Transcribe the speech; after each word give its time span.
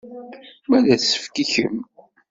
Wa 0.69 0.77
d 0.83 0.85
asefk 0.95 1.35
i 1.43 1.45
kemm. 1.51 1.77